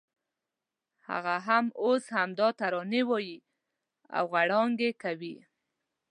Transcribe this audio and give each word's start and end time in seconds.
هغه 1.09 1.35
هم 1.47 1.65
اوس 1.83 2.03
همدا 2.17 2.47
ترانې 2.59 3.01
وایي 3.09 3.37
او 4.17 4.23
غړانګې 4.33 4.91
کوي. 5.03 5.35